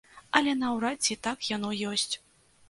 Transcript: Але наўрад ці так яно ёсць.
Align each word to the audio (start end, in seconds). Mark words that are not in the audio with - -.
Але 0.37 0.55
наўрад 0.61 0.97
ці 1.09 1.17
так 1.27 1.45
яно 1.51 1.69
ёсць. 1.91 2.09